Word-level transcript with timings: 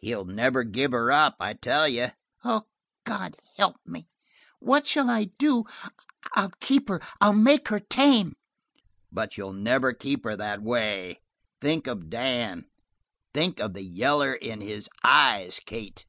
"He'll 0.00 0.24
never 0.24 0.64
give 0.64 0.92
her 0.92 1.12
up, 1.12 1.36
I 1.40 1.52
tell 1.52 1.86
you." 1.86 2.08
"Oh, 2.42 2.62
God 3.04 3.36
help 3.58 3.76
me. 3.84 4.08
What 4.60 4.86
shall 4.86 5.10
I 5.10 5.24
do? 5.36 5.64
I'll 6.32 6.52
keep 6.58 6.88
her! 6.88 7.02
I'll 7.20 7.34
make 7.34 7.68
her 7.68 7.78
tame." 7.78 8.32
"But 9.12 9.36
you'll 9.36 9.52
never 9.52 9.92
keep 9.92 10.24
her 10.24 10.36
that 10.36 10.62
way. 10.62 11.20
Think 11.60 11.86
of 11.86 12.08
Dan. 12.08 12.64
Think 13.34 13.60
of 13.60 13.74
the 13.74 13.82
yaller 13.84 14.32
in 14.32 14.62
his 14.62 14.88
eyes, 15.04 15.60
Kate." 15.66 16.06